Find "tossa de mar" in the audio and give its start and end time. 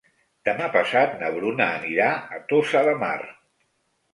2.53-3.17